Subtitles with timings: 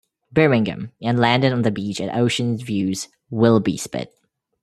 [0.33, 4.11] "Birmingham" and landed on the beach at Ocean View's Willoughby Spit.